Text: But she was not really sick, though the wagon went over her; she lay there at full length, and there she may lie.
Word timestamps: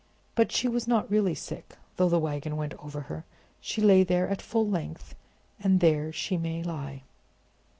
But 0.33 0.51
she 0.51 0.67
was 0.67 0.87
not 0.87 1.11
really 1.11 1.35
sick, 1.35 1.75
though 1.97 2.09
the 2.09 2.17
wagon 2.17 2.57
went 2.57 2.73
over 2.83 3.01
her; 3.01 3.23
she 3.59 3.83
lay 3.83 4.03
there 4.03 4.27
at 4.27 4.41
full 4.41 4.67
length, 4.67 5.13
and 5.59 5.79
there 5.79 6.11
she 6.11 6.37
may 6.37 6.63
lie. 6.63 7.03